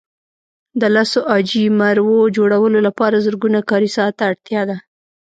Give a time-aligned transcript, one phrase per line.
[0.79, 4.77] د لسو عاجي مرو جوړولو لپاره زرګونه کاري ساعته اړتیا ده.